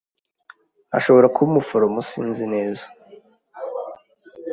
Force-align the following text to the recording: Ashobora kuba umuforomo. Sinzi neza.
Ashobora 0.97 1.31
kuba 1.35 1.47
umuforomo. 1.51 1.99
Sinzi 2.09 2.45
neza. 2.53 2.85